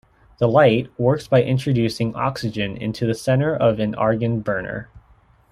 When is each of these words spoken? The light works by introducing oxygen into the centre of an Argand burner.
The 0.39 0.47
light 0.47 0.89
works 0.97 1.27
by 1.27 1.43
introducing 1.43 2.15
oxygen 2.15 2.75
into 2.75 3.05
the 3.05 3.13
centre 3.13 3.55
of 3.55 3.79
an 3.79 3.93
Argand 3.93 4.43
burner. 4.43 4.89